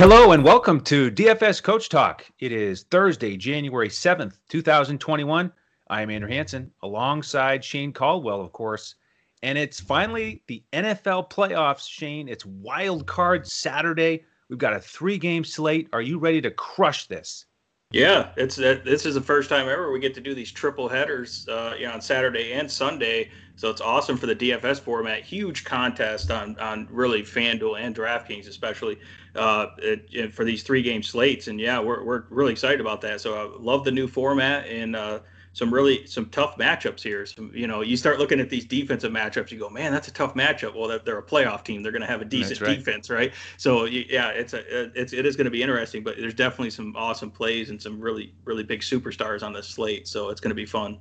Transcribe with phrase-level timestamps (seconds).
[0.00, 2.24] Hello and welcome to DFS Coach Talk.
[2.38, 5.52] It is Thursday, January 7th, 2021.
[5.90, 8.94] I am Andrew Hanson alongside Shane Caldwell, of course.
[9.42, 12.30] And it's finally the NFL playoffs, Shane.
[12.30, 14.24] It's wild card Saturday.
[14.48, 15.90] We've got a three game slate.
[15.92, 17.44] Are you ready to crush this?
[17.92, 20.88] Yeah, it's uh, this is the first time ever we get to do these triple
[20.88, 23.30] headers, uh, you know, on Saturday and Sunday.
[23.56, 25.24] So it's awesome for the DFS format.
[25.24, 29.00] Huge contest on on really FanDuel and DraftKings, especially
[29.34, 31.48] uh, it, it, for these three game slates.
[31.48, 33.20] And yeah, we're we're really excited about that.
[33.20, 35.18] So I love the new format and uh,
[35.52, 37.26] some really some tough matchups here.
[37.26, 40.12] Some, you know, you start looking at these defensive matchups, you go, man, that's a
[40.12, 40.74] tough matchup.
[40.74, 42.76] Well, they're, they're a playoff team; they're going to have a decent right.
[42.76, 43.32] defense, right?
[43.56, 46.04] So yeah, it's a it's it is going to be interesting.
[46.04, 50.06] But there's definitely some awesome plays and some really really big superstars on this slate.
[50.06, 50.98] So it's going to be fun.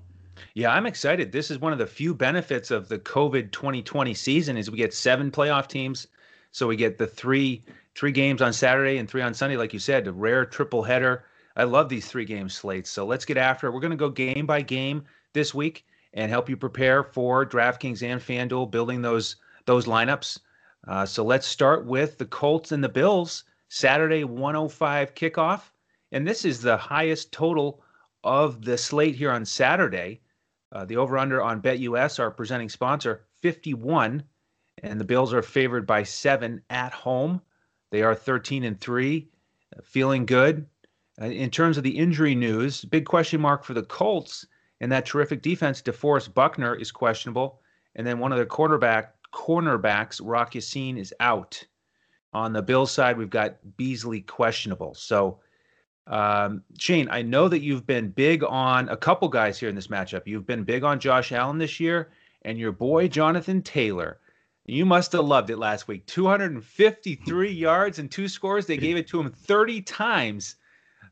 [0.54, 1.32] Yeah, I'm excited.
[1.32, 4.94] This is one of the few benefits of the COVID 2020 season is we get
[4.94, 6.08] seven playoff teams.
[6.52, 7.64] So we get the three
[7.96, 11.26] three games on Saturday and three on Sunday, like you said, a rare triple header.
[11.60, 12.90] I love these three game slates.
[12.90, 13.72] So let's get after it.
[13.72, 18.02] We're going to go game by game this week and help you prepare for DraftKings
[18.02, 20.40] and FanDuel building those those lineups.
[20.88, 25.72] Uh, so let's start with the Colts and the Bills Saturday 105 kickoff,
[26.14, 27.84] and this is the highest total
[28.24, 30.22] of the slate here on Saturday.
[30.72, 34.24] Uh, the over under on BetUS, our presenting sponsor, 51,
[34.82, 37.42] and the Bills are favored by seven at home.
[37.92, 39.28] They are 13 and three,
[39.84, 40.66] feeling good.
[41.22, 44.46] Uh, in terms of the injury news, big question mark for the Colts
[44.80, 45.82] and that terrific defense.
[45.82, 47.60] DeForest Buckner is questionable,
[47.96, 51.64] and then one of their quarterback cornerbacks, Rock Ya-Sin, is out.
[52.32, 54.94] On the Bills side, we've got Beasley questionable.
[54.94, 55.40] So,
[56.08, 59.88] um, Shane, I know that you've been big on a couple guys here in this
[59.88, 60.26] matchup.
[60.26, 62.12] You've been big on Josh Allen this year,
[62.44, 64.20] and your boy Jonathan Taylor.
[64.66, 66.06] You must have loved it last week.
[66.06, 68.68] 253 yards and two scores.
[68.68, 70.56] They gave it to him 30 times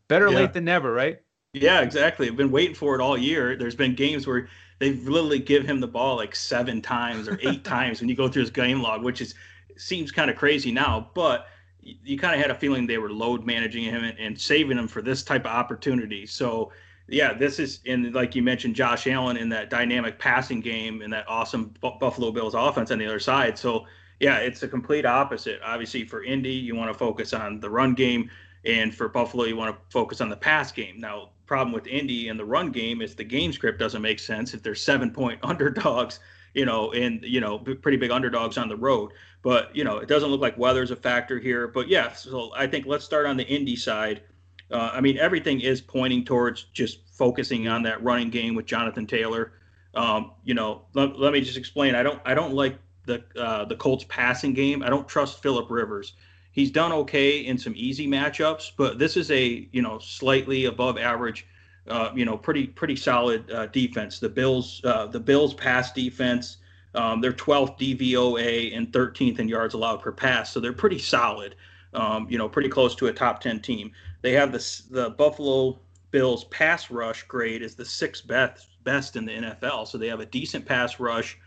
[0.08, 0.36] Better yeah.
[0.38, 1.20] late than never, right?
[1.54, 2.28] Yeah, exactly.
[2.28, 3.56] I've been waiting for it all year.
[3.56, 4.48] There's been games where
[4.80, 8.28] they've literally give him the ball like seven times or eight times when you go
[8.28, 9.34] through his game log, which is
[9.78, 11.48] seems kind of crazy now, but
[11.82, 14.88] you kind of had a feeling they were load managing him and, and, saving him
[14.88, 16.26] for this type of opportunity.
[16.26, 16.72] So
[17.08, 21.14] yeah, this is in like you mentioned, Josh Allen in that dynamic passing game and
[21.14, 23.58] that awesome Buffalo Bills offense on the other side.
[23.58, 23.86] So
[24.20, 25.60] yeah, it's a complete opposite.
[25.64, 28.30] Obviously, for Indy, you want to focus on the run game.
[28.66, 31.00] And for Buffalo, you want to focus on the pass game.
[31.00, 34.54] Now, problem with Indy and the run game is the game script doesn't make sense
[34.54, 36.20] if there's seven point underdogs,
[36.54, 39.12] you know, and you know, pretty big underdogs on the road.
[39.42, 41.68] But you know, it doesn't look like weather's a factor here.
[41.68, 44.22] But yeah, so I think let's start on the Indy side.
[44.70, 49.08] Uh, I mean, everything is pointing towards just focusing on that running game with Jonathan
[49.08, 49.54] Taylor.
[49.96, 51.96] Um, you know, let, let me just explain.
[51.96, 54.84] I don't I don't like the uh, the Colts passing game.
[54.84, 56.14] I don't trust Philip Rivers
[56.58, 60.98] he's done okay in some easy matchups, but this is a you know slightly above
[60.98, 61.48] average,
[61.88, 64.20] uh, you know pretty pretty solid uh, defense.
[64.20, 66.58] The Bills uh, the Bills pass defense.
[66.96, 71.56] Um, they're 12th DVOA and 13th in yards allowed per pass, so they're pretty solid.
[71.94, 73.92] Um, you know, pretty close to a top 10 team.
[74.22, 75.80] They have the the Buffalo
[76.12, 80.22] Bills pass rush grade is the sixth best best in the NFL, so they have
[80.22, 81.38] a decent pass rush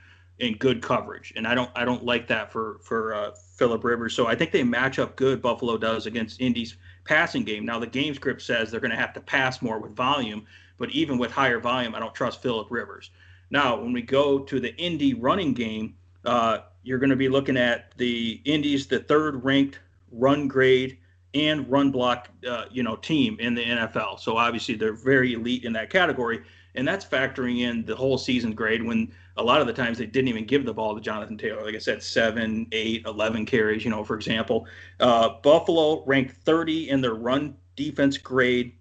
[0.40, 1.32] and good coverage.
[1.36, 4.14] And I don't I don't like that for for uh, Philip Rivers.
[4.14, 5.42] So I think they match up good.
[5.42, 7.64] Buffalo does against Indy's passing game.
[7.64, 10.46] Now the game script says they're going to have to pass more with volume,
[10.78, 13.10] but even with higher volume, I don't trust Philip Rivers.
[13.50, 17.56] Now when we go to the Indy running game, uh, you're going to be looking
[17.56, 19.80] at the Indies, the third ranked
[20.10, 20.98] run grade
[21.34, 24.18] and run block, uh, you know, team in the NFL.
[24.18, 26.42] So obviously they're very elite in that category
[26.74, 30.06] and that's factoring in the whole season grade when a lot of the times they
[30.06, 31.64] didn't even give the ball to Jonathan Taylor.
[31.64, 34.66] Like I said, seven, eight, 11 carries, you know, for example.
[35.00, 38.74] Uh, Buffalo ranked 30 in their run defense grade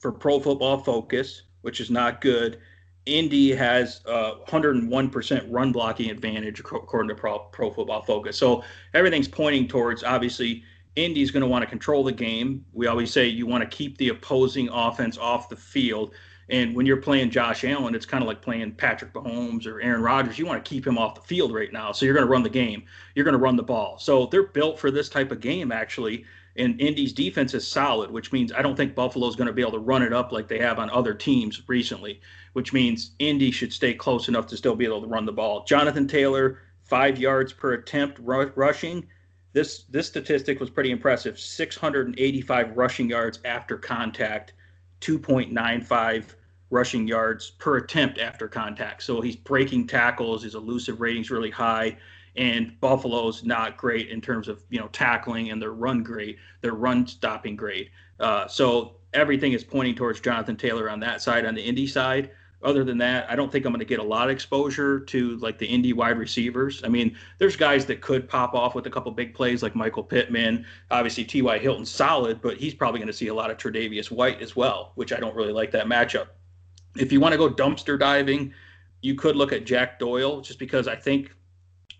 [0.00, 2.58] for Pro Football Focus, which is not good.
[3.06, 8.36] Indy has uh, 101% run blocking advantage according to Pro, Pro Football Focus.
[8.36, 8.64] So
[8.94, 10.64] everything's pointing towards obviously
[10.96, 12.64] Indy's going to want to control the game.
[12.72, 16.14] We always say you want to keep the opposing offense off the field.
[16.50, 20.02] And when you're playing Josh Allen, it's kind of like playing Patrick Mahomes or Aaron
[20.02, 20.38] Rodgers.
[20.38, 21.92] You want to keep him off the field right now.
[21.92, 22.84] So you're going to run the game.
[23.14, 23.98] You're going to run the ball.
[23.98, 26.24] So they're built for this type of game, actually.
[26.56, 29.72] And Indy's defense is solid, which means I don't think Buffalo's going to be able
[29.72, 32.20] to run it up like they have on other teams recently,
[32.52, 35.64] which means Indy should stay close enough to still be able to run the ball.
[35.64, 39.06] Jonathan Taylor, five yards per attempt r- rushing.
[39.52, 41.40] This this statistic was pretty impressive.
[41.40, 44.52] 685 rushing yards after contact
[45.04, 46.24] 2.95
[46.70, 49.02] rushing yards per attempt after contact.
[49.02, 50.42] So he's breaking tackles.
[50.42, 51.96] His elusive rating's really high.
[52.36, 56.72] And Buffalo's not great in terms of you know tackling and their run great, their
[56.72, 57.90] run stopping great.
[58.18, 61.44] Uh, so everything is pointing towards Jonathan Taylor on that side.
[61.44, 62.30] On the Indy side,
[62.64, 65.36] other than that, I don't think I'm going to get a lot of exposure to
[65.36, 66.82] like the Indy wide receivers.
[66.84, 70.02] I mean, there's guys that could pop off with a couple big plays like Michael
[70.02, 70.64] Pittman.
[70.90, 71.58] Obviously, T.Y.
[71.58, 74.92] Hilton's solid, but he's probably going to see a lot of Tre'Davious White as well,
[74.94, 76.28] which I don't really like that matchup.
[76.96, 78.52] If you want to go dumpster diving,
[79.02, 81.34] you could look at Jack Doyle just because I think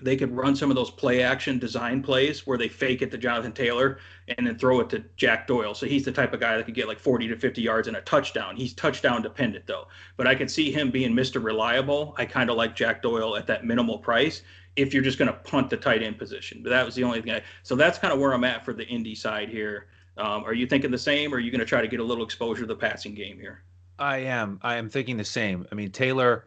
[0.05, 3.17] they could run some of those play action design plays where they fake it to
[3.17, 3.99] Jonathan Taylor
[4.37, 5.73] and then throw it to Jack Doyle.
[5.73, 7.97] So he's the type of guy that could get like 40 to 50 yards and
[7.97, 8.55] a touchdown.
[8.55, 9.89] He's touchdown dependent though.
[10.19, 11.43] But I can see him being Mr.
[11.43, 12.15] Reliable.
[12.19, 14.43] I kind of like Jack Doyle at that minimal price
[14.77, 16.63] if you're just going to punt the tight end position.
[16.63, 17.33] But that was the only thing.
[17.33, 19.87] I, so that's kind of where I'm at for the Indy side here.
[20.19, 22.05] Um, are you thinking the same, or are you going to try to get a
[22.05, 23.65] little exposure to the passing game here?
[23.99, 24.61] I am.
[24.63, 25.67] I am thinking the same.
[25.73, 26.47] I mean, Taylor.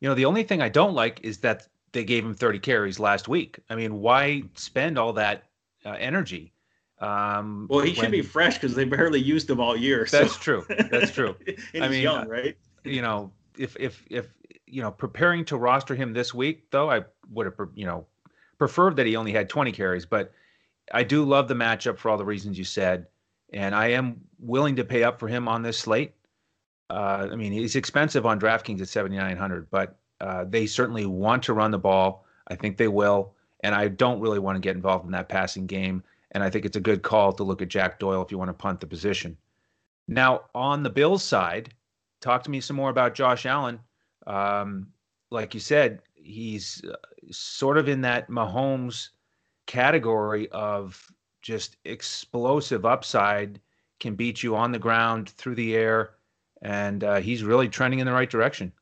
[0.00, 2.98] You know, the only thing I don't like is that they gave him 30 carries
[2.98, 3.58] last week.
[3.70, 5.44] I mean, why spend all that
[5.84, 6.52] uh, energy?
[7.00, 10.06] Um, well, he when, should be fresh because they barely used him all year.
[10.10, 10.66] That's true.
[10.90, 11.36] That's true.
[11.80, 12.56] I mean, young, right?
[12.84, 14.28] You know, if if if
[14.66, 18.06] you know, preparing to roster him this week, though, I would have you know
[18.58, 20.04] preferred that he only had 20 carries.
[20.04, 20.32] But
[20.92, 23.06] I do love the matchup for all the reasons you said,
[23.52, 26.14] and I am willing to pay up for him on this slate.
[26.90, 31.52] Uh, I mean, he's expensive on DraftKings at 7,900, but uh, they certainly want to
[31.52, 32.24] run the ball.
[32.48, 33.34] I think they will.
[33.60, 36.02] And I don't really want to get involved in that passing game.
[36.32, 38.50] And I think it's a good call to look at Jack Doyle if you want
[38.50, 39.36] to punt the position.
[40.06, 41.74] Now, on the Bills side,
[42.20, 43.80] talk to me some more about Josh Allen.
[44.26, 44.88] Um,
[45.30, 46.96] like you said, he's uh,
[47.30, 49.10] sort of in that Mahomes
[49.66, 51.10] category of
[51.42, 53.60] just explosive upside,
[54.00, 56.14] can beat you on the ground, through the air,
[56.62, 58.72] and uh, he's really trending in the right direction.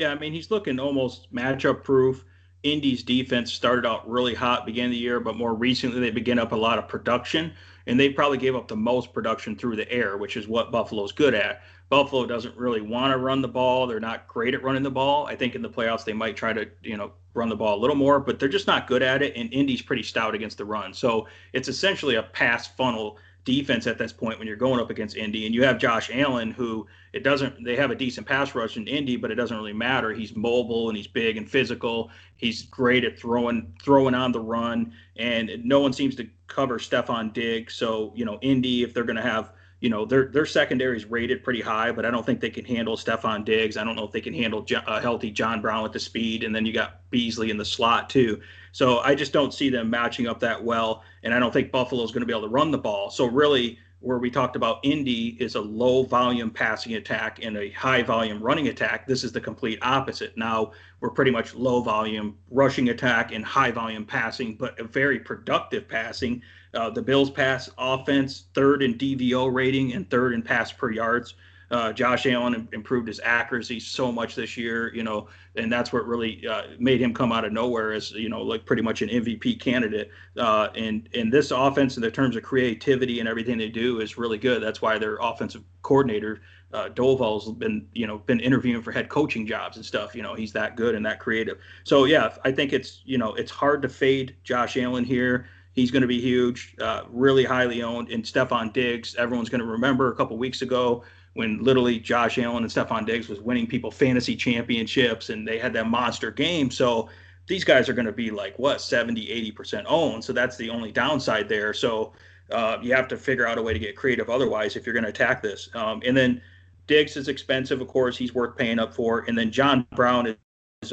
[0.00, 2.24] Yeah, I mean, he's looking almost matchup proof.
[2.62, 6.38] Indy's defense started out really hot beginning of the year, but more recently they began
[6.38, 7.52] up a lot of production,
[7.86, 11.12] and they probably gave up the most production through the air, which is what Buffalo's
[11.12, 11.60] good at.
[11.90, 13.86] Buffalo doesn't really want to run the ball.
[13.86, 15.26] They're not great at running the ball.
[15.26, 17.80] I think in the playoffs they might try to, you know, run the ball a
[17.80, 19.36] little more, but they're just not good at it.
[19.36, 20.94] And Indy's pretty stout against the run.
[20.94, 25.16] So it's essentially a pass funnel defense at this point when you're going up against
[25.16, 25.46] Indy.
[25.46, 28.86] And you have Josh Allen, who it doesn't, they have a decent pass rush in
[28.86, 30.12] Indy, but it doesn't really matter.
[30.12, 32.10] He's mobile and he's big and physical.
[32.36, 34.92] He's great at throwing, throwing on the run.
[35.16, 37.74] And no one seems to cover Stefon Diggs.
[37.74, 41.06] So, you know, Indy, if they're going to have, you know, their their secondary is
[41.06, 43.78] rated pretty high, but I don't think they can handle Stefon Diggs.
[43.78, 46.44] I don't know if they can handle a uh, healthy John Brown with the speed,
[46.44, 48.42] and then you got Beasley in the slot too.
[48.72, 52.02] So I just don't see them matching up that well, and I don't think Buffalo
[52.04, 53.10] is going to be able to run the ball.
[53.10, 57.70] So really, where we talked about Indy is a low volume passing attack and a
[57.70, 59.06] high volume running attack.
[59.06, 60.36] This is the complete opposite.
[60.38, 65.18] Now we're pretty much low volume rushing attack and high volume passing, but a very
[65.20, 66.42] productive passing.
[66.72, 71.34] Uh, the Bills pass offense third in DVO rating and third in pass per yards.
[71.70, 76.06] Uh, Josh Allen improved his accuracy so much this year, you know, and that's what
[76.06, 79.08] really uh, made him come out of nowhere as you know, like pretty much an
[79.08, 80.10] MVP candidate.
[80.36, 84.18] Uh, and and this offense, in the terms of creativity and everything they do, is
[84.18, 84.62] really good.
[84.62, 86.40] That's why their offensive coordinator
[86.72, 90.14] uh, Daboll's been you know been interviewing for head coaching jobs and stuff.
[90.14, 91.58] You know, he's that good and that creative.
[91.84, 95.48] So yeah, I think it's you know it's hard to fade Josh Allen here.
[95.72, 98.10] He's going to be huge, uh, really highly owned.
[98.10, 102.64] And Stefon Diggs, everyone's going to remember a couple weeks ago when literally Josh Allen
[102.64, 106.70] and Stefon Diggs was winning people fantasy championships and they had that monster game.
[106.70, 107.08] So
[107.46, 110.24] these guys are going to be like what 70, 80% owned.
[110.24, 111.72] So that's the only downside there.
[111.72, 112.12] So
[112.50, 115.04] uh, you have to figure out a way to get creative otherwise if you're going
[115.04, 115.68] to attack this.
[115.74, 116.42] Um, and then
[116.86, 119.24] Diggs is expensive, of course, he's worth paying up for.
[119.28, 120.36] And then John Brown
[120.82, 120.92] is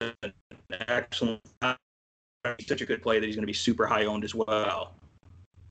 [0.00, 0.32] an
[0.70, 1.40] excellent,
[2.66, 4.94] such a good play that he's going to be super high owned as well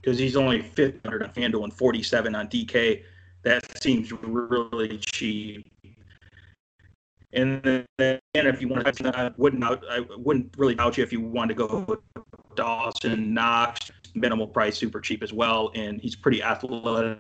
[0.02, 3.04] because he's only 500 on FanDuel and 47 on DK
[3.48, 5.66] that seems really cheap.
[7.34, 11.22] And then if you want to, I wouldn't, I wouldn't really doubt you if you
[11.22, 11.98] wanted to go
[12.56, 17.20] Dawson Knox, minimal price, super cheap as well, and he's pretty athletic,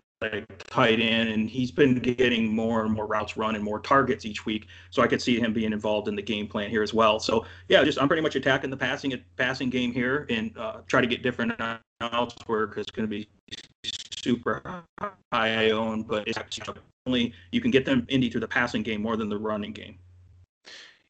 [0.70, 4.46] tight end, and he's been getting more and more routes run and more targets each
[4.46, 4.68] week.
[4.90, 7.20] So I could see him being involved in the game plan here as well.
[7.20, 11.02] So yeah, just I'm pretty much attacking the passing passing game here and uh, try
[11.02, 11.54] to get different
[12.02, 13.28] elsewhere because it's going to be
[13.84, 14.84] super
[15.32, 19.02] high owned, but it's actually only you can get them Indy through the passing game
[19.02, 19.98] more than the running game.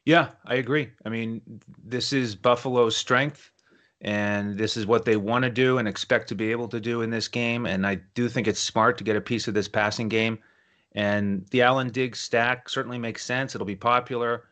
[0.04, 0.90] Yeah, I agree.
[1.04, 1.42] I mean,
[1.84, 3.50] this is Buffalo's strength,
[4.00, 7.02] and this is what they want to do and expect to be able to do
[7.02, 7.66] in this game.
[7.66, 10.38] And I do think it's smart to get a piece of this passing game.
[10.92, 13.54] And the Allen Diggs stack certainly makes sense.
[13.54, 14.44] It'll be popular,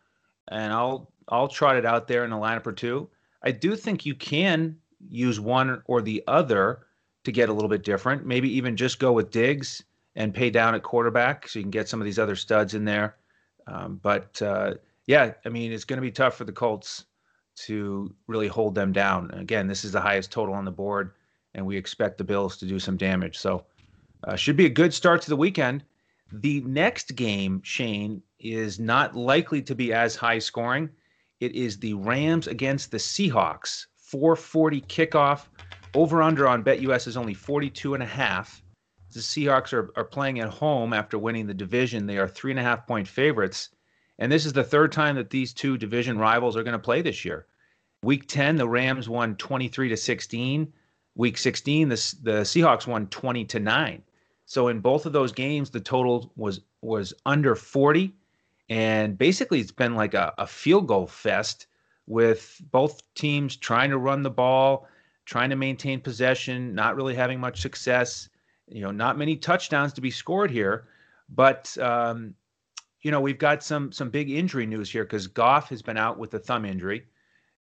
[0.48, 3.08] and I'll I'll trot it out there in a lineup or two.
[3.42, 4.76] I do think you can
[5.08, 6.86] use one or the other
[7.24, 8.26] to get a little bit different.
[8.26, 9.82] Maybe even just go with Diggs
[10.14, 12.84] and pay down at quarterback so you can get some of these other studs in
[12.84, 13.16] there.
[13.66, 14.74] Um, but uh,
[15.06, 17.04] yeah, I mean, it's going to be tough for the Colts
[17.56, 19.30] to really hold them down.
[19.32, 21.12] Again, this is the highest total on the board,
[21.54, 23.38] and we expect the Bills to do some damage.
[23.38, 23.64] So,
[24.24, 25.82] uh, should be a good start to the weekend.
[26.32, 30.90] The next game, Shane, is not likely to be as high scoring.
[31.40, 33.86] It is the Rams against the Seahawks.
[33.96, 35.46] 440 kickoff.
[35.94, 38.62] Over under on BetUS is only 42 and a half.
[39.12, 42.06] The Seahawks are, are playing at home after winning the division.
[42.06, 43.70] They are three and a half point favorites.
[44.18, 47.02] And this is the third time that these two division rivals are going to play
[47.02, 47.46] this year.
[48.02, 50.72] Week 10, the Rams won 23 to 16.
[51.14, 54.02] Week 16, the, the Seahawks won 20 to 9.
[54.46, 58.14] So in both of those games, the total was was under 40.
[58.68, 61.66] And basically it's been like a, a field goal fest
[62.06, 64.86] with both teams trying to run the ball,
[65.24, 68.28] trying to maintain possession, not really having much success.
[68.68, 70.86] You know, not many touchdowns to be scored here,
[71.28, 72.34] but um,
[73.06, 76.18] you know we've got some some big injury news here because Goff has been out
[76.18, 77.06] with a thumb injury.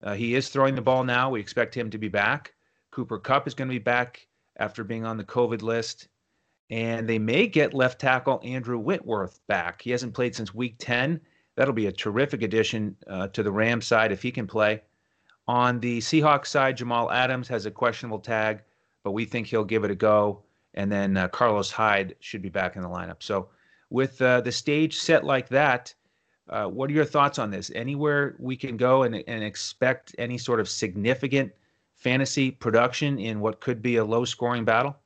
[0.03, 1.29] Uh, he is throwing the ball now.
[1.29, 2.55] We expect him to be back.
[2.91, 6.09] Cooper Kupp is going to be back after being on the COVID list.
[6.71, 9.83] And they may get left tackle Andrew Whitworth back.
[9.83, 11.21] He hasn't played since week 10.
[11.57, 14.81] That'll be a terrific addition uh, to the Rams side if he can play.
[15.47, 18.63] On the Seahawks side, Jamal Adams has a questionable tag,
[19.03, 20.43] but we think he'll give it a go.
[20.73, 23.23] And then uh, Carlos Hyde should be back in the lineup.
[23.23, 23.51] So,
[23.95, 25.95] with uh, the stage set like that,
[26.49, 27.71] uh, what are your thoughts on this?
[27.77, 31.53] Anywhere we can go and, and expect any sort of significant
[31.95, 34.97] fantasy production in what could be a low scoring battle?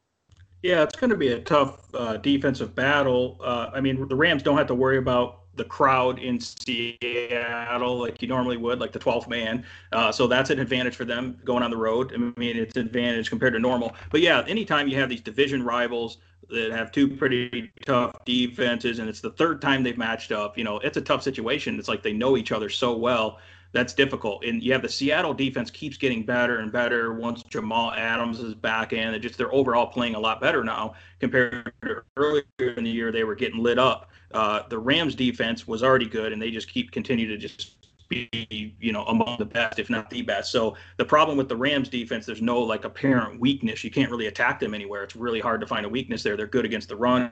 [0.62, 3.38] Yeah, it's going to be a tough uh, defensive battle.
[3.45, 8.23] Uh, I mean, the Rams don't have to worry about the crowd in Seattle like
[8.23, 9.66] you normally would, like the 12th man.
[9.92, 12.14] Uh, so that's an advantage for them going on the road.
[12.14, 13.95] I mean, it's an advantage compared to normal.
[14.11, 16.18] But yeah, anytime you have these division rivals
[16.50, 20.64] that have two pretty tough defenses, and it's the third time they've matched up, you
[20.64, 21.78] know, it's a tough situation.
[21.78, 23.38] It's like they know each other so well
[23.73, 24.45] that's difficult.
[24.45, 28.55] And you have the Seattle defense keeps getting better and better once Jamal Adams is
[28.55, 29.14] back in.
[29.14, 33.12] It just they're overall playing a lot better now compared to earlier in the year
[33.12, 34.11] they were getting lit up.
[34.33, 37.76] Uh, the Rams defense was already good, and they just keep continue to just
[38.09, 40.50] be you know among the best, if not the best.
[40.50, 43.85] So the problem with the Rams defense, there's no like apparent weakness.
[43.85, 45.03] You can't really attack them anywhere.
[45.05, 46.37] It's really hard to find a weakness there.
[46.37, 47.31] They're good against the run,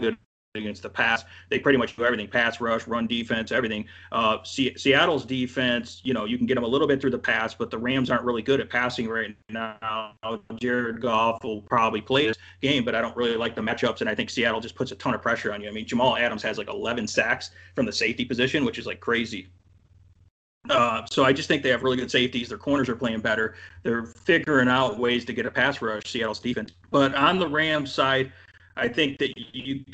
[0.00, 0.16] good
[0.54, 1.24] against the pass.
[1.50, 3.86] They pretty much do everything: pass rush, run defense, everything.
[4.12, 7.18] Uh, C- Seattle's defense, you know, you can get them a little bit through the
[7.18, 10.14] pass, but the Rams aren't really good at passing right now.
[10.60, 14.10] Jared Goff will probably play this game, but I don't really like the matchups, and
[14.10, 15.68] I think Seattle just puts a ton of pressure on you.
[15.68, 19.00] I mean, Jamal Adams has like 11 sacks from the safety position, which is like
[19.00, 19.48] crazy.
[20.68, 22.48] Uh, so I just think they have really good safeties.
[22.48, 23.54] Their corners are playing better.
[23.82, 26.10] They're figuring out ways to get a pass rush.
[26.10, 28.32] Seattle's defense, but on the Rams side,
[28.76, 29.84] I think that you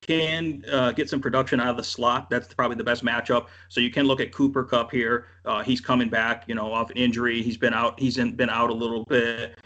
[0.00, 2.30] can uh, get some production out of the slot.
[2.30, 3.46] That's probably the best matchup.
[3.68, 5.26] So you can look at Cooper Kupp here.
[5.44, 7.42] Uh, he's coming back, you know, off injury.
[7.42, 7.98] He's been out.
[7.98, 9.58] He's in, been out a little bit.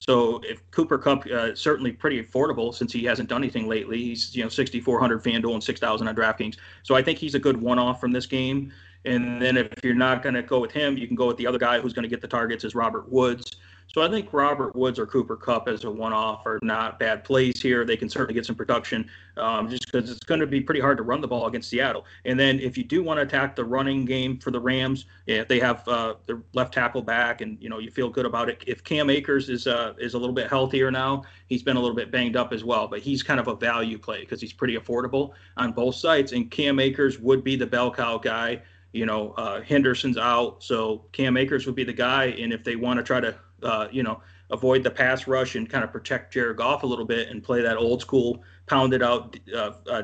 [0.00, 3.98] So if Cooper Kupp uh, certainly pretty affordable since he hasn't done anything lately.
[3.98, 6.56] He's you know 6,400 FanDuel and 6,000 on DraftKings.
[6.82, 8.72] So I think he's a good one-off from this game.
[9.04, 11.46] And then if you're not going to go with him, you can go with the
[11.46, 13.56] other guy who's going to get the targets is Robert Woods.
[13.92, 17.60] So I think Robert Woods or Cooper Kupp as a one-off are not bad plays
[17.60, 17.84] here.
[17.84, 20.96] They can certainly get some production, um, just because it's going to be pretty hard
[20.98, 22.04] to run the ball against Seattle.
[22.24, 25.48] And then if you do want to attack the running game for the Rams, if
[25.48, 28.62] they have uh, their left tackle back, and you know you feel good about it.
[28.64, 31.96] If Cam Akers is uh, is a little bit healthier now, he's been a little
[31.96, 34.76] bit banged up as well, but he's kind of a value play because he's pretty
[34.76, 36.30] affordable on both sides.
[36.30, 41.04] And Cam Akers would be the bell cow guy you know, uh, Henderson's out, so
[41.12, 42.26] Cam Akers would be the guy.
[42.26, 44.20] And if they want to try to uh, you know,
[44.50, 47.62] avoid the pass rush and kind of protect Jared Goff a little bit and play
[47.62, 50.02] that old school pounded out, uh, uh,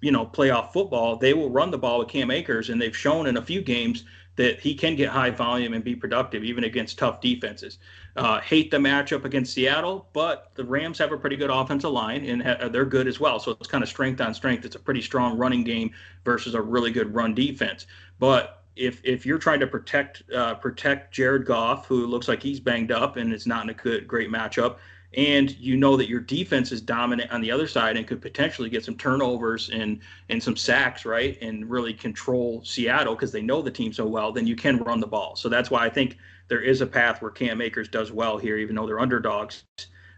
[0.00, 3.26] you know, playoff football, they will run the ball with Cam Akers, and they've shown
[3.26, 4.04] in a few games
[4.36, 7.78] that he can get high volume and be productive even against tough defenses.
[8.14, 12.26] Uh, hate the matchup against Seattle, but the Rams have a pretty good offensive line
[12.26, 13.40] and ha- they're good as well.
[13.40, 14.66] So it's kind of strength on strength.
[14.66, 15.92] It's a pretty strong running game
[16.22, 17.86] versus a really good run defense.
[18.18, 22.60] But if if you're trying to protect uh, protect Jared Goff, who looks like he's
[22.60, 24.76] banged up and is not in a good great matchup,
[25.14, 28.70] and you know that your defense is dominant on the other side and could potentially
[28.70, 33.60] get some turnovers and and some sacks, right, and really control Seattle because they know
[33.60, 35.36] the team so well, then you can run the ball.
[35.36, 36.16] So that's why I think
[36.48, 39.64] there is a path where Cam Akers does well here, even though they're underdogs.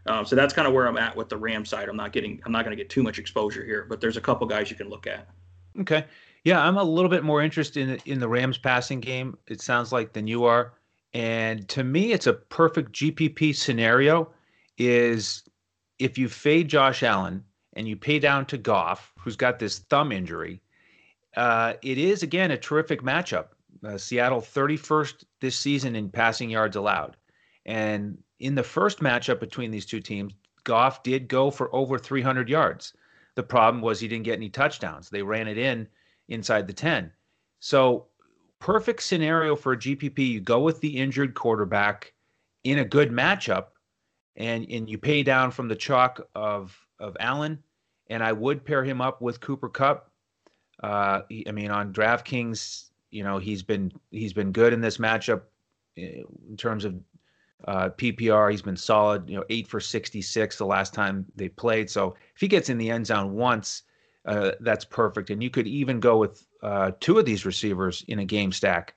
[0.07, 1.89] Um, so that's kind of where I'm at with the Ram side.
[1.89, 4.21] I'm not getting I'm not going to get too much exposure here, but there's a
[4.21, 5.29] couple guys you can look at.
[5.81, 6.05] Okay.
[6.45, 9.39] Yeah, I'm a little bit more interested in in the Rams passing game.
[9.49, 10.75] It sounds like than you are,
[11.15, 14.31] And to me, it's a perfect GPP scenario.
[14.77, 15.45] Is
[15.99, 20.13] if you fade Josh Allen and you pay down to Goff, who's got this thumb
[20.13, 20.61] injury,
[21.37, 23.47] uh, it is again a terrific matchup.
[23.85, 27.17] Uh, Seattle 31st this season in passing yards allowed,
[27.67, 30.33] and in the first matchup between these two teams,
[30.65, 32.95] Goff did go for over 300 yards.
[33.35, 35.11] The problem was he didn't get any touchdowns.
[35.11, 35.87] They ran it in
[36.29, 37.13] inside the 10.
[37.61, 38.07] So
[38.61, 40.19] perfect scenario for a GPP.
[40.19, 42.15] You go with the injured quarterback
[42.65, 43.67] in a good matchup,
[44.37, 47.63] and and you pay down from the chalk of of Allen,
[48.09, 50.11] and I would pair him up with Cooper Kupp.
[50.83, 55.43] Uh, I mean, on DraftKings, you know, he's been he's been good in this matchup
[55.97, 56.97] eh, in terms of
[57.67, 58.51] uh, PPR.
[58.51, 59.31] He's been solid.
[59.31, 61.89] You know, eight for sixty-six the last time they played.
[61.89, 63.85] So if he gets in the end zone once,
[64.27, 65.31] uh, that's perfect.
[65.31, 68.95] And you could even go with uh, two of these receivers in a game stack.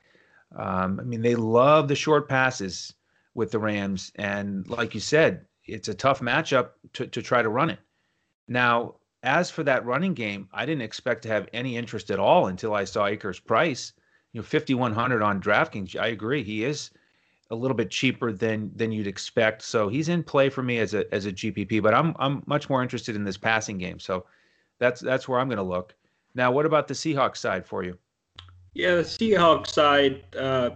[0.55, 2.93] Um, I mean, they love the short passes
[3.35, 7.49] with the Rams, and like you said, it's a tough matchup to to try to
[7.49, 7.79] run it.
[8.47, 12.47] Now, as for that running game, I didn't expect to have any interest at all
[12.47, 13.93] until I saw Akers' price.
[14.37, 15.99] You know, 5100 on DraftKings.
[15.99, 16.91] I agree, he is
[17.49, 19.63] a little bit cheaper than than you'd expect.
[19.63, 22.69] So he's in play for me as a as a GPP, but I'm I'm much
[22.69, 23.99] more interested in this passing game.
[23.99, 24.27] So
[24.77, 25.95] that's that's where I'm going to look.
[26.35, 27.97] Now, what about the Seahawks side for you?
[28.75, 30.69] Yeah, the Seahawks side, uh,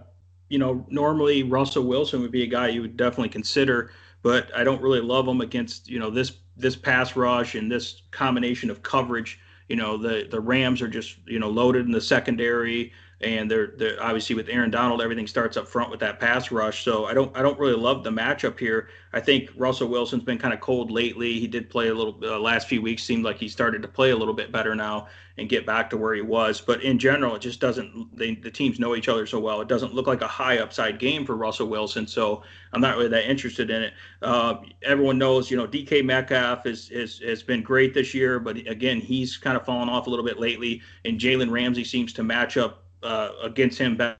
[0.48, 3.92] you know, normally Russell Wilson would be a guy you would definitely consider,
[4.24, 8.02] but I don't really love him against you know this this pass rush and this
[8.10, 9.38] combination of coverage.
[9.68, 12.92] You know, the the Rams are just you know loaded in the secondary,
[13.22, 16.84] and they're they're obviously with Aaron Donald, everything starts up front with that pass rush.
[16.84, 18.88] So I don't I don't really love the matchup here.
[19.12, 21.38] I think Russell Wilson's been kind of cold lately.
[21.38, 23.04] He did play a little uh, last few weeks.
[23.04, 25.96] Seemed like he started to play a little bit better now and get back to
[25.96, 26.60] where he was.
[26.60, 28.16] But in general, it just doesn't.
[28.16, 29.60] They, the teams know each other so well.
[29.60, 32.06] It doesn't look like a high upside game for Russell Wilson.
[32.06, 32.42] So
[32.72, 33.94] I'm not really that interested in it.
[34.20, 38.56] Uh, everyone knows, you know, DK Metcalf is, is has been great this year, but
[38.56, 40.82] again, he's kind of fallen off a little bit lately.
[41.04, 44.16] And Jalen Ramsey seems to match up uh, against him better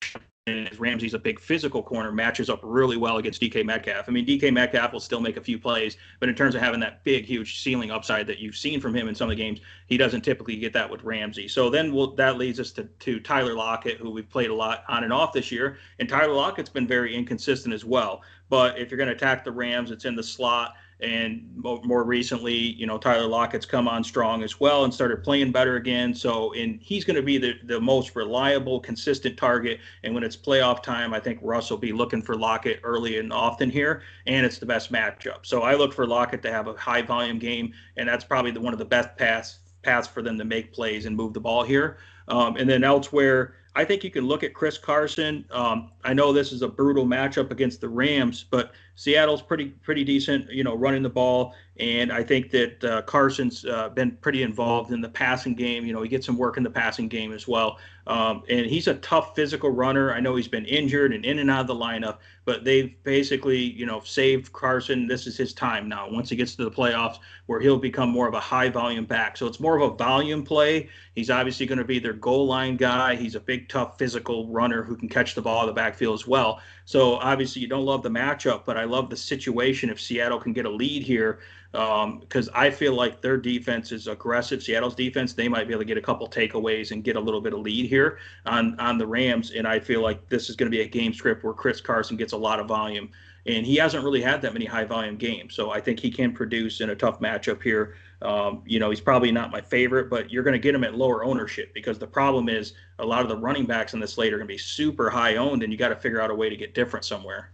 [0.79, 4.05] Ramsey's a big physical corner, matches up really well against DK Metcalf.
[4.07, 6.79] I mean, DK Metcalf will still make a few plays, but in terms of having
[6.79, 9.59] that big, huge ceiling upside that you've seen from him in some of the games,
[9.85, 11.47] he doesn't typically get that with Ramsey.
[11.47, 14.83] So then we'll, that leads us to, to Tyler Lockett, who we've played a lot
[14.89, 15.77] on and off this year.
[15.99, 18.23] And Tyler Lockett's been very inconsistent as well.
[18.49, 20.73] But if you're going to attack the Rams, it's in the slot.
[21.01, 25.51] And more recently, you know, Tyler Lockett's come on strong as well and started playing
[25.51, 26.13] better again.
[26.13, 29.79] So, and he's going to be the, the most reliable, consistent target.
[30.03, 33.33] And when it's playoff time, I think Russ will be looking for Lockett early and
[33.33, 34.03] often here.
[34.27, 35.43] And it's the best matchup.
[35.43, 37.73] So I look for Lockett to have a high volume game.
[37.97, 41.05] And that's probably the, one of the best pass paths for them to make plays
[41.05, 41.97] and move the ball here.
[42.27, 45.45] Um, and then elsewhere, I think you can look at Chris Carson.
[45.49, 50.03] Um, I know this is a brutal matchup against the Rams, but Seattle's pretty pretty
[50.03, 51.55] decent, you know, running the ball.
[51.79, 55.87] And I think that uh, Carson's uh, been pretty involved in the passing game.
[55.87, 57.79] You know, he gets some work in the passing game as well.
[58.07, 60.13] Um, and he's a tough physical runner.
[60.13, 63.59] I know he's been injured and in and out of the lineup, but they've basically,
[63.59, 65.07] you know, saved Carson.
[65.07, 66.09] This is his time now.
[66.09, 69.37] Once he gets to the playoffs, where he'll become more of a high volume back.
[69.37, 70.89] So it's more of a volume play.
[71.15, 73.15] He's obviously going to be their goal line guy.
[73.15, 76.25] He's a big, tough, physical runner who can catch the ball in the backfield as
[76.25, 76.61] well.
[76.85, 80.53] So obviously, you don't love the matchup, but I love the situation if Seattle can
[80.53, 81.39] get a lead here
[81.71, 84.61] because um, I feel like their defense is aggressive.
[84.61, 87.39] Seattle's defense, they might be able to get a couple takeaways and get a little
[87.39, 89.51] bit of lead here on on the Rams.
[89.51, 92.17] And I feel like this is going to be a game script where Chris Carson
[92.17, 93.09] gets a lot of volume,
[93.45, 95.55] and he hasn't really had that many high volume games.
[95.55, 97.95] So I think he can produce in a tough matchup here.
[98.21, 100.93] Um, you know, he's probably not my favorite, but you're going to get him at
[100.93, 104.33] lower ownership because the problem is a lot of the running backs in the slate
[104.33, 106.49] are going to be super high owned, and you got to figure out a way
[106.49, 107.51] to get different somewhere.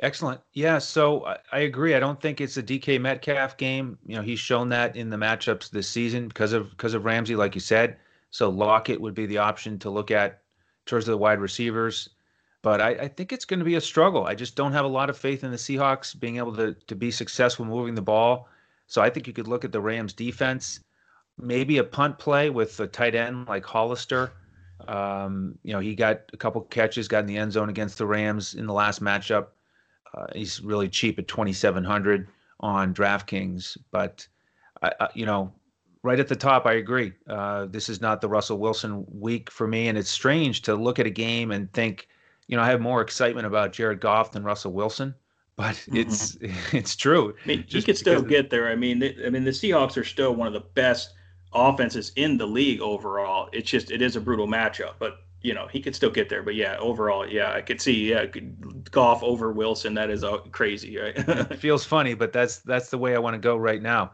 [0.00, 0.40] Excellent.
[0.52, 1.94] Yeah, so I, I, agree.
[1.94, 3.98] I don't think it's a DK Metcalf game.
[4.06, 7.34] You know, he's shown that in the matchups this season because of because of Ramsey,
[7.34, 7.96] like you said.
[8.30, 10.42] So Lockett would be the option to look at
[10.86, 12.10] towards the wide receivers.
[12.62, 14.24] But I, I think it's going to be a struggle.
[14.24, 16.94] I just don't have a lot of faith in the Seahawks being able to to
[16.94, 18.48] be successful moving the ball.
[18.86, 20.80] So I think you could look at the Rams defense,
[21.38, 24.32] maybe a punt play with a tight end like Hollister.
[24.86, 28.06] Um, you know, he got a couple catches, got in the end zone against the
[28.06, 29.48] Rams in the last matchup.
[30.14, 32.28] Uh, he's really cheap at 2,700
[32.60, 34.26] on DraftKings, but
[34.82, 35.52] I, I, you know,
[36.02, 37.12] right at the top, I agree.
[37.28, 40.98] Uh, this is not the Russell Wilson week for me, and it's strange to look
[40.98, 42.08] at a game and think,
[42.46, 45.14] you know, I have more excitement about Jared Goff than Russell Wilson,
[45.56, 45.96] but mm-hmm.
[45.96, 46.38] it's
[46.72, 47.34] it's true.
[47.44, 48.68] I mean, he could still get there.
[48.68, 51.12] I mean, I mean, the Seahawks are still one of the best
[51.52, 53.48] offenses in the league overall.
[53.52, 56.42] It's just it is a brutal matchup, but you know he could still get there.
[56.42, 58.26] But yeah, overall, yeah, I could see yeah,
[58.90, 59.94] Goff over Wilson.
[59.94, 61.14] That is uh, crazy, right?
[61.16, 64.12] it feels funny, but that's that's the way I want to go right now.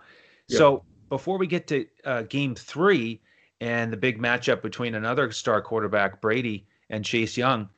[0.48, 0.58] Yep.
[0.58, 3.20] So before we get to uh, Game Three
[3.60, 7.68] and the big matchup between another star quarterback Brady and Chase Young,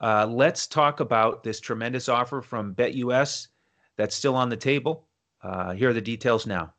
[0.00, 3.48] uh, let's talk about this tremendous offer from BetUS
[3.96, 5.06] that's still on the table.
[5.42, 6.72] Uh, here are the details now.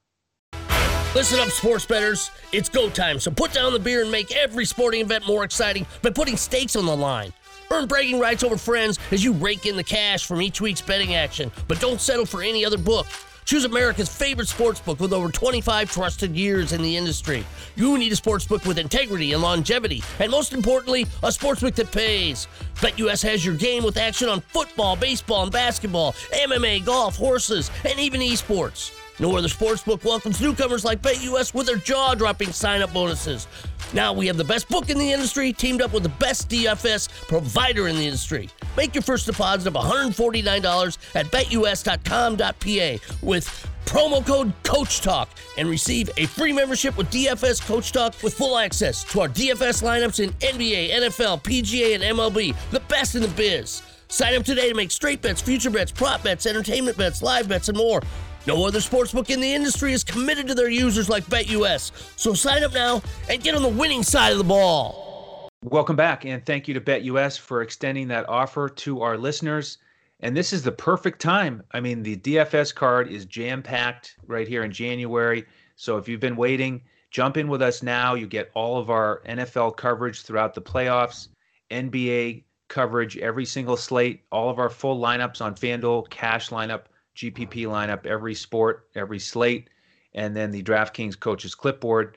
[1.15, 2.29] Listen up, sports betters.
[2.51, 5.85] It's go time, so put down the beer and make every sporting event more exciting
[6.01, 7.33] by putting stakes on the line.
[7.71, 11.15] Earn bragging rights over friends as you rake in the cash from each week's betting
[11.15, 13.07] action, but don't settle for any other book.
[13.45, 17.45] Choose America's favorite sports book with over 25 trusted years in the industry.
[17.77, 21.73] You need a sports book with integrity and longevity, and most importantly, a sports book
[21.75, 22.47] that pays.
[22.75, 27.97] BetUS has your game with action on football, baseball, and basketball, MMA, golf, horses, and
[27.97, 28.91] even esports.
[29.19, 33.47] No other sportsbook welcomes newcomers like BetUS with their jaw-dropping sign-up bonuses.
[33.93, 37.09] Now we have the best book in the industry teamed up with the best DFS
[37.27, 38.49] provider in the industry.
[38.75, 46.09] Make your first deposit of $149 at betus.com.pa with promo code Coach Talk and receive
[46.17, 50.31] a free membership with DFS Coach Talk with full access to our DFS lineups in
[50.33, 53.81] NBA, NFL, PGA, and MLB, the best in the biz.
[54.09, 57.69] Sign up today to make straight bets, future bets, prop bets, entertainment bets, live bets,
[57.69, 58.01] and more.
[58.47, 61.91] No other sportsbook in the industry is committed to their users like BetUS.
[62.17, 65.49] So sign up now and get on the winning side of the ball.
[65.65, 69.79] Welcome back, and thank you to BetUS for extending that offer to our listeners.
[70.21, 71.61] And this is the perfect time.
[71.71, 75.45] I mean, the DFS card is jam packed right here in January.
[75.75, 76.81] So if you've been waiting,
[77.11, 78.13] jump in with us now.
[78.13, 81.27] You get all of our NFL coverage throughout the playoffs,
[81.69, 86.83] NBA coverage, every single slate, all of our full lineups on FanDuel, cash lineup
[87.17, 89.69] GPP lineup, every sport, every slate,
[90.13, 92.15] and then the DraftKings coaches clipboard.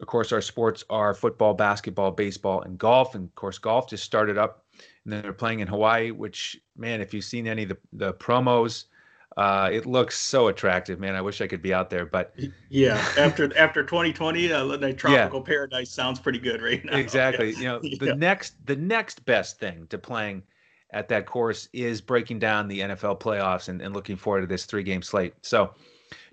[0.00, 3.14] Of course, our sports are football, basketball, baseball, and golf.
[3.14, 4.64] And of course, golf just started up,
[5.04, 6.10] and then they're playing in Hawaii.
[6.10, 8.86] Which, man, if you've seen any of the, the promos,
[9.36, 11.14] uh, it looks so attractive, man.
[11.14, 12.34] I wish I could be out there, but
[12.68, 15.46] yeah, after after 2020, uh, the tropical yeah.
[15.46, 16.96] paradise sounds pretty good right now.
[16.96, 17.52] Exactly.
[17.52, 17.58] Yeah.
[17.62, 18.14] You know, the yeah.
[18.14, 20.42] next the next best thing to playing
[20.92, 24.64] at that course is breaking down the NFL playoffs and, and looking forward to this
[24.64, 25.34] three game slate.
[25.42, 25.74] So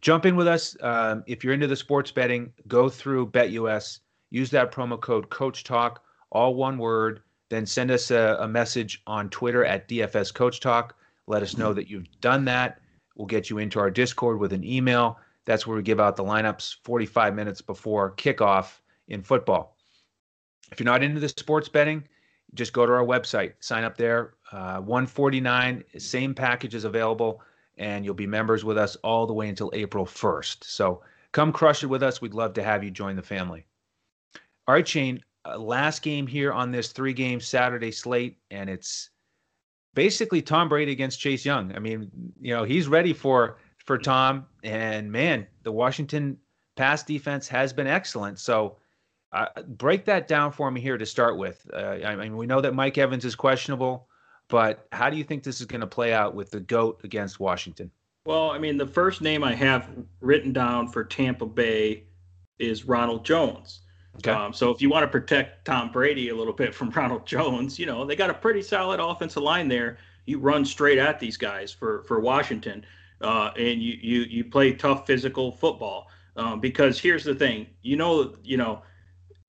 [0.01, 0.75] jump in with us.
[0.81, 5.63] Um, if you're into the sports betting, go through BetUS, use that promo code Coach
[5.63, 7.21] Talk, all one word.
[7.49, 10.95] Then send us a, a message on Twitter at DFS Coach Talk.
[11.25, 12.79] Let us know that you've done that.
[13.15, 15.17] We'll get you into our Discord with an email.
[15.45, 19.75] That's where we give out the lineups 45 minutes before kickoff in football.
[20.71, 22.03] If you're not into the sports betting,
[22.53, 24.33] just go to our website, sign up there.
[24.51, 27.41] Uh, 149, same package is available,
[27.77, 30.63] and you'll be members with us all the way until April 1st.
[30.63, 32.21] So come crush it with us.
[32.21, 33.65] We'd love to have you join the family.
[34.67, 39.09] All right, Shane, uh, last game here on this three game Saturday slate, and it's
[39.93, 41.75] basically Tom Brady against Chase Young.
[41.75, 46.37] I mean, you know, he's ready for for Tom, and man, the Washington
[46.75, 48.39] pass defense has been excellent.
[48.39, 48.77] So
[49.31, 51.65] uh, break that down for me here to start with.
[51.73, 54.07] Uh, I mean, we know that Mike Evans is questionable,
[54.49, 57.39] but how do you think this is going to play out with the GOAT against
[57.39, 57.91] Washington?
[58.25, 62.03] Well, I mean, the first name I have written down for Tampa Bay
[62.57, 63.81] is Ronald Jones.
[64.17, 64.31] Okay.
[64.31, 67.79] Um, so if you want to protect Tom Brady a little bit from Ronald Jones,
[67.79, 69.97] you know, they got a pretty solid offensive line there.
[70.25, 72.85] You run straight at these guys for, for Washington,
[73.21, 76.07] uh, and you, you, you play tough physical football.
[76.35, 78.81] Um, because here's the thing, you know, you know,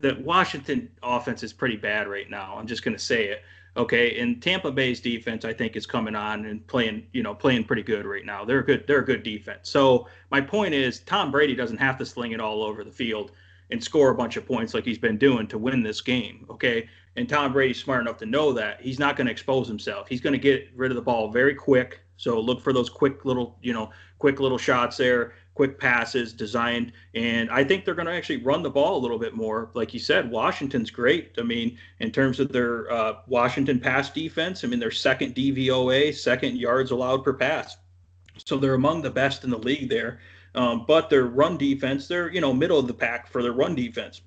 [0.00, 2.56] the Washington offense is pretty bad right now.
[2.56, 3.42] I'm just going to say it.
[3.76, 7.64] Okay, and Tampa Bay's defense, I think, is coming on and playing, you know, playing
[7.64, 8.44] pretty good right now.
[8.44, 8.84] They're good.
[8.86, 9.70] They're a good defense.
[9.70, 13.32] So my point is, Tom Brady doesn't have to sling it all over the field
[13.70, 16.46] and score a bunch of points like he's been doing to win this game.
[16.50, 20.08] Okay, and Tom Brady's smart enough to know that he's not going to expose himself.
[20.08, 22.00] He's going to get rid of the ball very quick.
[22.16, 26.90] So look for those quick little, you know, quick little shots there quick passes designed.
[27.14, 29.70] And I think they're going to actually run the ball a little bit more.
[29.74, 31.32] Like you said, Washington's great.
[31.36, 36.14] I mean, in terms of their uh, Washington pass defense, I mean, their second DVOA,
[36.14, 37.76] second yards allowed per pass.
[38.38, 40.20] So they're among the best in the league there.
[40.54, 43.74] Um, but their run defense, they're, you know, middle of the pack for their run
[43.74, 44.22] defense.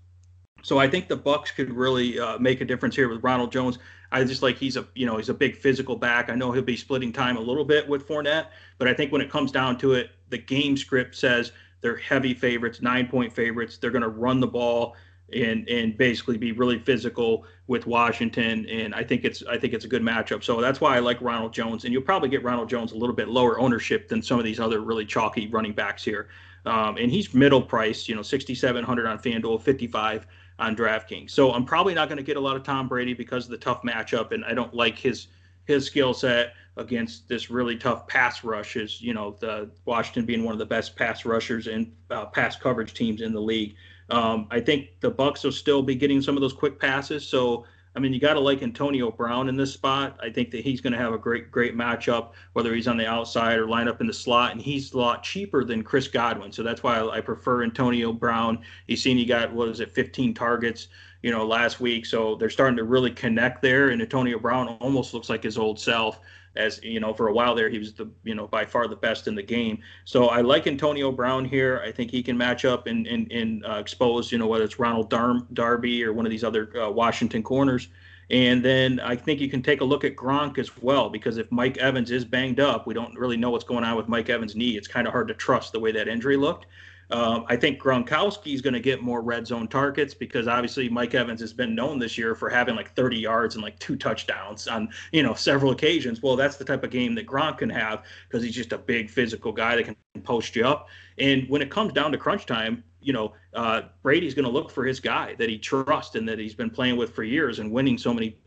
[0.62, 3.80] So I think the Bucks could really uh, make a difference here with Ronald Jones.
[4.14, 6.30] I just like he's a you know he's a big physical back.
[6.30, 8.48] I know he'll be splitting time a little bit with Fournette,
[8.78, 12.34] but I think when it comes down to it, the game script says they're heavy
[12.34, 13.78] favorites, nine point favorites.
[13.78, 14.96] They're going to run the ball
[15.34, 18.68] and and basically be really physical with Washington.
[18.70, 20.44] And I think it's I think it's a good matchup.
[20.44, 21.84] So that's why I like Ronald Jones.
[21.84, 24.60] And you'll probably get Ronald Jones a little bit lower ownership than some of these
[24.60, 26.30] other really chalky running backs here.
[26.66, 30.28] Um, and he's middle priced, you know, 6,700 on FanDuel, 55
[30.60, 31.32] on DraftKings.
[31.32, 33.58] So I'm probably not going to get a lot of Tom Brady because of the
[33.58, 35.28] tough matchup, and I don't like his
[35.66, 38.76] his skill set against this really tough pass rush.
[38.76, 42.56] Is you know the Washington being one of the best pass rushers and uh, pass
[42.56, 43.76] coverage teams in the league.
[44.10, 47.66] Um, I think the Bucks will still be getting some of those quick passes, so
[47.96, 50.18] I mean, you got to like Antonio Brown in this spot.
[50.22, 53.08] I think that he's going to have a great, great matchup, whether he's on the
[53.08, 54.52] outside or line up in the slot.
[54.52, 56.52] And he's a lot cheaper than Chris Godwin.
[56.52, 58.60] So that's why I, prefer Antonio Brown.
[58.88, 60.88] He's seen he got, what is it, 15 targets,
[61.22, 62.08] you know, last week.
[62.08, 63.90] So they're starting to really connect there.
[63.90, 66.20] And Antonio Brown almost looks like his old self
[66.56, 68.96] as you know for a while there he was the you know by far the
[68.96, 72.66] best in the game so i like antonio brown here i think he can match
[72.66, 76.26] up and and, and uh, expose you know whether it's ronald Dar- darby or one
[76.26, 77.90] of these other uh, washington corners
[78.30, 81.52] and then I think you can take a look at Gronk as well, because if
[81.52, 84.56] Mike Evans is banged up, we don't really know what's going on with Mike Evans'
[84.56, 84.78] knee.
[84.78, 86.66] It's kind of hard to trust the way that injury looked.
[87.14, 91.14] Um, I think Gronkowski is going to get more red zone targets because obviously Mike
[91.14, 94.68] Evans has been known this year for having like 30 yards and like two touchdowns
[94.68, 96.24] on you know several occasions.
[96.24, 99.12] Well, that's the type of game that Gronk can have because he's just a big
[99.12, 100.88] physical guy that can post you up.
[101.20, 104.72] And when it comes down to crunch time, you know, uh, Brady's going to look
[104.72, 107.72] for his guy that he trusts and that he's been playing with for years and
[107.72, 108.38] winning so many,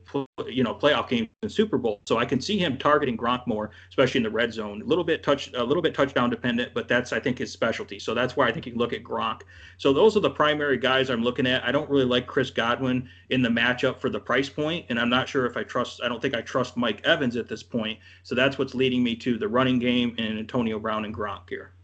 [0.47, 2.01] you know, playoff games and Super Bowl.
[2.07, 4.83] So I can see him targeting Gronk more, especially in the red zone.
[4.83, 7.99] A little bit touch, a little bit touchdown dependent, but that's I think his specialty.
[7.99, 9.43] So that's why I think you can look at Gronk.
[9.79, 11.65] So those are the primary guys I'm looking at.
[11.65, 15.11] I don't really like Chris Godwin in the matchup for the price point, and I'm
[15.11, 16.01] not sure if I trust.
[16.03, 17.99] I don't think I trust Mike Evans at this point.
[18.25, 21.76] So that's what's leading me to the running game and Antonio Brown and Gronk here.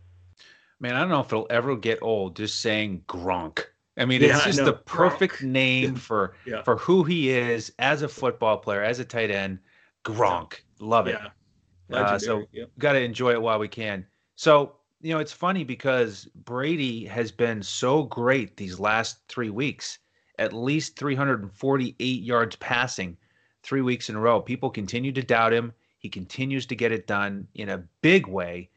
[0.83, 3.67] Man, I don't know if it'll ever get old just saying Gronk.
[3.97, 5.49] I mean, yeah, it's just the perfect Gronk.
[5.49, 6.63] name for yeah.
[6.63, 9.61] for who he is as a football player, as a tight end.
[10.05, 11.19] Gronk, love it.
[11.89, 11.97] Yeah.
[11.97, 12.69] Uh, so yep.
[12.79, 14.05] got to enjoy it while we can.
[14.35, 19.99] So you know, it's funny because Brady has been so great these last three weeks,
[20.41, 23.17] at least 348 yards passing,
[23.63, 24.41] three weeks in a row.
[24.41, 25.73] People continue to doubt him.
[25.99, 28.69] He continues to get it done in a big way,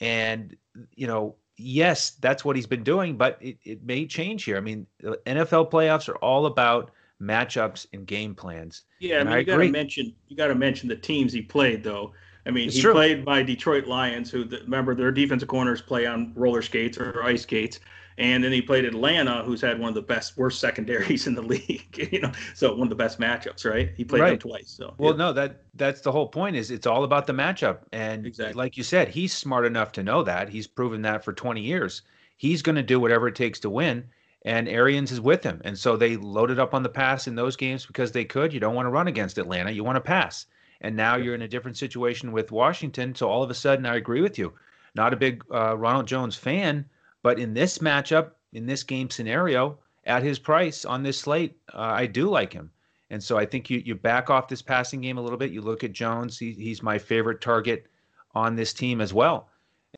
[0.00, 0.56] and
[0.96, 4.56] you know yes, that's what he's been doing, but it, it may change here.
[4.56, 6.90] I mean, the NFL playoffs are all about
[7.20, 8.82] matchups and game plans.
[9.00, 11.42] Yeah, I mean, I you got to mention you got to mention the teams he
[11.42, 12.12] played though.
[12.46, 12.92] I mean, it's he true.
[12.92, 17.42] played by Detroit Lions, who remember their defensive corners play on roller skates or ice
[17.42, 17.80] skates,
[18.18, 21.42] and then he played Atlanta, who's had one of the best, worst secondaries in the
[21.54, 22.08] league.
[22.12, 23.90] You know, so one of the best matchups, right?
[23.96, 24.30] He played right.
[24.30, 24.70] them twice.
[24.70, 25.18] So well, yeah.
[25.18, 26.56] no, that that's the whole point.
[26.56, 28.54] Is it's all about the matchup, and exactly.
[28.54, 30.48] like you said, he's smart enough to know that.
[30.48, 32.02] He's proven that for 20 years.
[32.36, 34.04] He's going to do whatever it takes to win,
[34.44, 35.60] and Arians is with him.
[35.64, 38.52] And so they loaded up on the pass in those games because they could.
[38.52, 39.70] You don't want to run against Atlanta.
[39.70, 40.46] You want to pass.
[40.80, 43.14] And now you're in a different situation with Washington.
[43.14, 44.52] So all of a sudden, I agree with you.
[44.94, 46.84] Not a big uh, Ronald Jones fan
[47.24, 51.78] but in this matchup, in this game scenario, at his price on this slate, uh,
[51.78, 52.70] I do like him.
[53.08, 55.50] And so I think you you back off this passing game a little bit.
[55.50, 57.86] You look at Jones; he, he's my favorite target
[58.34, 59.48] on this team as well.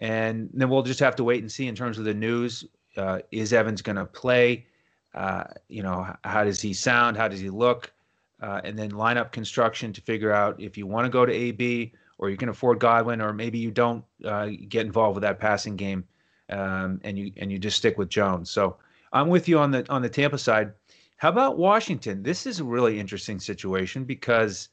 [0.00, 2.64] And then we'll just have to wait and see in terms of the news.
[2.96, 4.66] Uh, is Evans going to play?
[5.12, 7.16] Uh, you know, how does he sound?
[7.16, 7.92] How does he look?
[8.40, 11.92] Uh, and then lineup construction to figure out if you want to go to AB
[12.18, 15.76] or you can afford Godwin, or maybe you don't uh, get involved with that passing
[15.76, 16.04] game
[16.50, 18.50] um, and you and you just stick with Jones.
[18.50, 18.76] So
[19.12, 20.72] I'm with you on the on the Tampa side.
[21.16, 22.22] How about Washington?
[22.22, 24.68] This is a really interesting situation because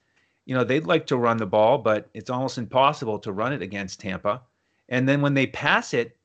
[0.45, 3.62] you know they'd like to run the ball, but it's almost impossible to run it
[3.62, 4.41] against Tampa.
[4.89, 6.17] And then when they pass it,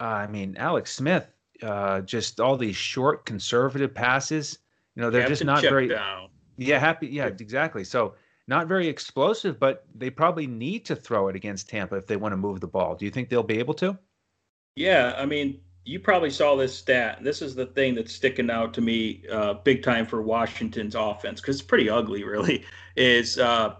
[0.00, 1.26] uh, I mean Alex Smith,
[1.62, 4.58] uh, just all these short conservative passes.
[4.96, 5.88] You know they're just not very.
[5.88, 6.28] Down.
[6.56, 7.06] Yeah, happy.
[7.06, 7.84] Yeah, exactly.
[7.84, 8.14] So
[8.46, 12.32] not very explosive, but they probably need to throw it against Tampa if they want
[12.32, 12.96] to move the ball.
[12.96, 13.96] Do you think they'll be able to?
[14.76, 17.18] Yeah, I mean, you probably saw this stat.
[17.22, 21.40] This is the thing that's sticking out to me uh, big time for Washington's offense
[21.40, 22.64] because it's pretty ugly, really.
[22.96, 23.76] Is uh,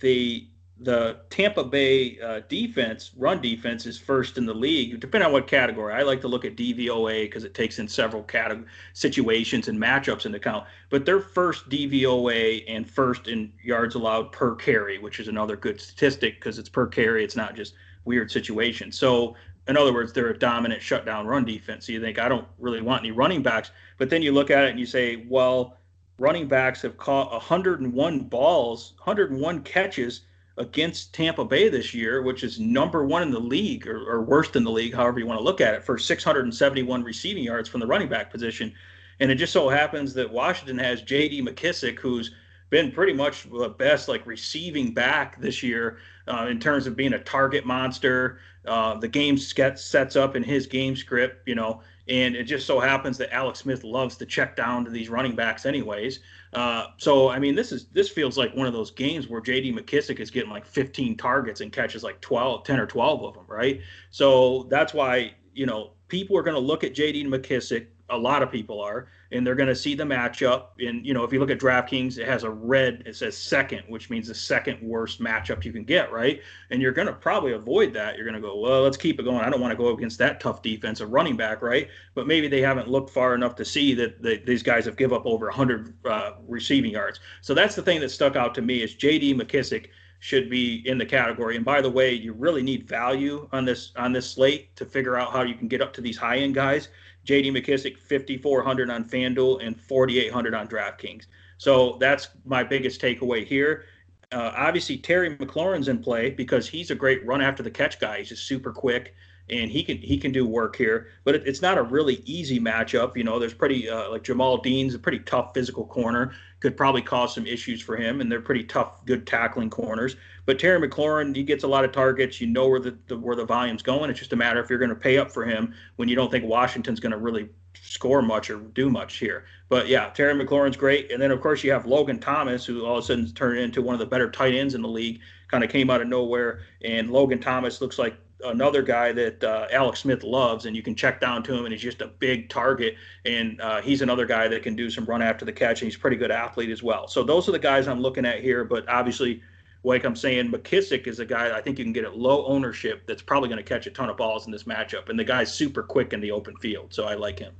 [0.00, 0.46] the
[0.82, 5.46] the Tampa Bay uh, defense, run defense, is first in the league, depending on what
[5.46, 5.92] category.
[5.92, 10.24] I like to look at DVOA because it takes in several category situations and matchups
[10.24, 10.64] into account.
[10.88, 15.78] But they're first DVOA and first in yards allowed per carry, which is another good
[15.78, 17.24] statistic because it's per carry.
[17.24, 17.74] It's not just
[18.06, 18.98] weird situations.
[18.98, 19.36] So
[19.70, 21.86] in other words, they're a dominant shutdown run defense.
[21.86, 23.70] So you think, I don't really want any running backs.
[23.98, 25.76] But then you look at it and you say, well,
[26.18, 30.22] running backs have caught 101 balls, 101 catches
[30.58, 34.56] against Tampa Bay this year, which is number one in the league or, or worst
[34.56, 37.80] in the league, however you want to look at it, for 671 receiving yards from
[37.80, 38.74] the running back position.
[39.20, 41.42] And it just so happens that Washington has J.D.
[41.42, 42.32] McKissic, who's
[42.70, 47.14] been pretty much the best like receiving back this year uh, in terms of being
[47.14, 48.38] a target monster.
[48.66, 52.80] Uh, the game sets up in his game script, you know, and it just so
[52.80, 56.20] happens that Alex Smith loves to check down to these running backs, anyways.
[56.52, 59.72] Uh, so I mean, this is this feels like one of those games where J.D.
[59.72, 63.44] McKissic is getting like 15 targets and catches like 12, 10 or 12 of them,
[63.46, 63.80] right?
[64.10, 67.24] So that's why you know people are going to look at J.D.
[67.26, 70.66] McKissic a lot of people are, and they're going to see the matchup.
[70.78, 73.02] And you know, if you look at DraftKings, it has a red.
[73.06, 76.40] It says second, which means the second worst matchup you can get, right?
[76.70, 78.16] And you're going to probably avoid that.
[78.16, 79.40] You're going to go, well, let's keep it going.
[79.40, 81.88] I don't want to go against that tough defensive running back, right?
[82.14, 85.26] But maybe they haven't looked far enough to see that these guys have give up
[85.26, 87.20] over 100 uh, receiving yards.
[87.40, 89.34] So that's the thing that stuck out to me is J.D.
[89.34, 89.86] McKissic
[90.20, 91.56] should be in the category.
[91.56, 95.16] And by the way, you really need value on this on this slate to figure
[95.16, 96.90] out how you can get up to these high end guys.
[97.24, 97.50] J.D.
[97.50, 101.26] McKissic 5400 on FanDuel and 4800 on DraftKings.
[101.58, 103.84] So that's my biggest takeaway here.
[104.32, 108.18] Uh, obviously, Terry McLaurin's in play because he's a great run after the catch guy.
[108.18, 109.14] He's just super quick
[109.50, 111.08] and he can he can do work here.
[111.24, 113.16] But it, it's not a really easy matchup.
[113.16, 116.32] You know, there's pretty uh, like Jamel Dean's a pretty tough physical corner.
[116.60, 120.16] Could probably cause some issues for him, and they're pretty tough, good tackling corners.
[120.44, 122.40] But Terry McLaurin, he gets a lot of targets.
[122.40, 124.10] You know where the, the where the volume's going.
[124.10, 126.30] It's just a matter if you're going to pay up for him when you don't
[126.30, 127.48] think Washington's going to really
[127.82, 129.44] score much or do much here.
[129.68, 131.10] But yeah, Terry McLaurin's great.
[131.10, 133.82] And then of course you have Logan Thomas, who all of a sudden turned into
[133.82, 135.20] one of the better tight ends in the league.
[135.48, 139.66] Kind of came out of nowhere, and Logan Thomas looks like another guy that uh,
[139.70, 142.48] Alex Smith loves, and you can check down to him, and he's just a big
[142.48, 142.94] target.
[143.24, 145.96] And uh, he's another guy that can do some run after the catch, and he's
[145.96, 147.08] a pretty good athlete as well.
[147.08, 148.64] So those are the guys I'm looking at here.
[148.64, 149.42] But obviously,
[149.82, 153.06] like I'm saying, McKissic is a guy I think you can get at low ownership
[153.06, 155.52] that's probably going to catch a ton of balls in this matchup, and the guy's
[155.52, 157.54] super quick in the open field, so I like him.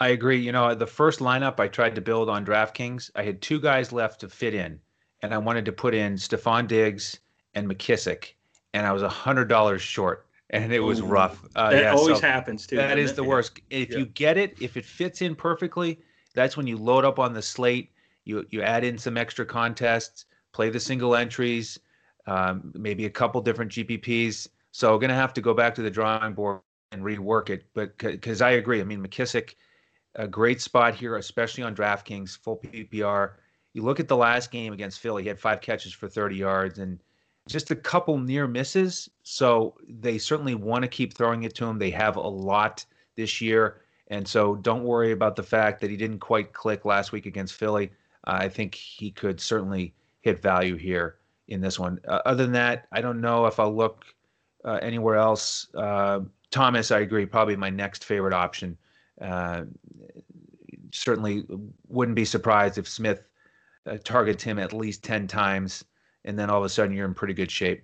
[0.00, 0.38] I agree.
[0.38, 3.92] You know, the first lineup I tried to build on DraftKings, I had two guys
[3.92, 4.78] left to fit in,
[5.22, 7.18] and I wanted to put in Stefon Diggs
[7.54, 8.34] and McKissic
[8.74, 11.44] and I was a hundred dollars short, and it was Ooh, rough.
[11.54, 12.76] Uh, that yeah, always so happens too.
[12.76, 13.16] That is it?
[13.16, 13.60] the worst.
[13.70, 13.98] If yeah.
[13.98, 16.00] you get it, if it fits in perfectly,
[16.34, 17.90] that's when you load up on the slate.
[18.24, 21.78] You you add in some extra contests, play the single entries,
[22.26, 24.48] um, maybe a couple different GPPs.
[24.70, 26.60] So I'm gonna have to go back to the drawing board
[26.92, 27.66] and rework it.
[27.74, 29.54] But because I agree, I mean McKissic,
[30.14, 33.32] a great spot here, especially on DraftKings, full PPR.
[33.74, 36.78] You look at the last game against Philly, he had five catches for 30 yards
[36.78, 36.98] and
[37.48, 39.08] just a couple near misses.
[39.22, 41.78] So they certainly want to keep throwing it to him.
[41.78, 42.84] They have a lot
[43.16, 43.82] this year.
[44.08, 47.54] And so don't worry about the fact that he didn't quite click last week against
[47.54, 47.90] Philly.
[48.26, 51.16] Uh, I think he could certainly hit value here
[51.48, 51.98] in this one.
[52.06, 54.04] Uh, other than that, I don't know if I'll look
[54.64, 55.68] uh, anywhere else.
[55.74, 58.76] Uh, Thomas, I agree, probably my next favorite option.
[59.20, 59.64] Uh,
[60.92, 61.44] certainly
[61.88, 63.22] wouldn't be surprised if Smith
[63.86, 65.84] uh, targets him at least 10 times
[66.28, 67.82] and then all of a sudden you're in pretty good shape.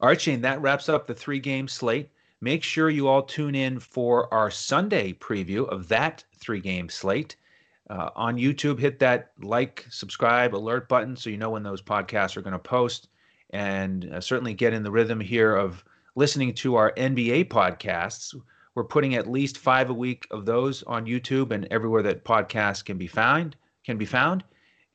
[0.00, 2.10] All right, Shane, that wraps up the three game slate.
[2.40, 7.36] Make sure you all tune in for our Sunday preview of that three game slate.
[7.88, 12.36] Uh, on YouTube, hit that like, subscribe, alert button so you know when those podcasts
[12.36, 13.08] are going to post.
[13.50, 18.34] And uh, certainly get in the rhythm here of listening to our NBA podcasts.
[18.74, 22.84] We're putting at least five a week of those on YouTube and everywhere that podcasts
[22.84, 23.54] can be found.
[23.84, 24.42] Can be found.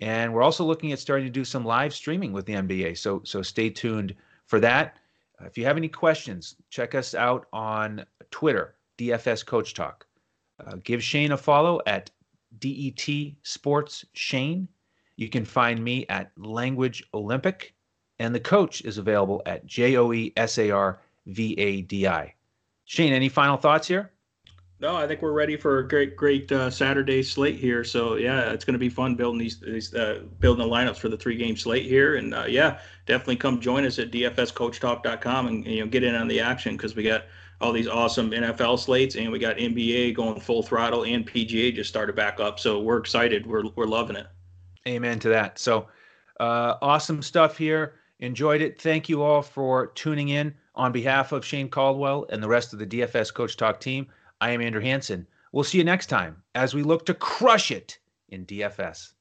[0.02, 2.98] And we're also looking at starting to do some live streaming with the NBA.
[2.98, 4.16] So so stay tuned
[4.48, 4.98] for that.
[5.40, 10.06] Uh, if you have any questions, check us out on Twitter, DFS Coach Talk.
[10.66, 12.10] Uh, give Shane a follow at
[12.60, 13.08] DET
[13.44, 14.68] Sports Shane.
[15.16, 17.76] You can find me at Language Olympic,
[18.20, 22.08] and the coach is available at J O E S A R V A D
[22.08, 22.34] I.
[22.86, 24.12] Shane, any final thoughts here?
[24.82, 27.84] No, I think we're ready for a great, great uh, Saturday slate here.
[27.84, 31.08] So yeah, it's going to be fun building these, these uh, building the lineups for
[31.08, 32.15] the three game slate here.
[32.15, 36.28] And uh, yeah, definitely come join us at dfscoachtalk.com and, you know get in on
[36.28, 37.26] the action because we got
[37.62, 41.89] all these awesome NFL slates and we got NBA going full throttle and PGA just
[41.91, 42.60] started back up.
[42.60, 43.45] So we're excited.
[43.45, 44.26] We're we're loving it.
[44.88, 45.60] Amen to that.
[45.60, 45.89] So
[46.39, 47.93] uh, awesome stuff here.
[48.20, 48.82] Enjoyed it.
[48.82, 52.80] Thank you all for tuning in on behalf of Shane Caldwell and the rest of
[52.80, 54.08] the DFS Coach Talk team.
[54.42, 55.28] I am Andrew Hanson.
[55.52, 59.14] We'll see you next time as we look to crush it in DFS.